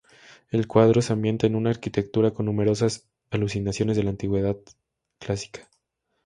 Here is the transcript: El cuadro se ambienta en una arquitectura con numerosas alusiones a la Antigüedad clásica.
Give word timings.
El 0.49 0.65
cuadro 0.65 1.03
se 1.03 1.13
ambienta 1.13 1.45
en 1.45 1.53
una 1.55 1.69
arquitectura 1.69 2.31
con 2.31 2.47
numerosas 2.47 3.07
alusiones 3.29 3.79
a 3.99 4.01
la 4.01 4.09
Antigüedad 4.09 4.57
clásica. 5.19 5.69